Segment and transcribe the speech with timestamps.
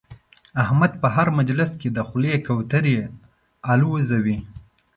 [0.63, 2.97] احمد په هر مجلس کې د خولې کوترې
[3.71, 4.37] اولوزوي.